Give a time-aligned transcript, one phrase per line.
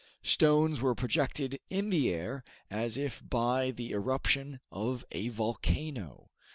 [0.23, 6.31] Stones were projected in the air as if by the eruption of a volcano.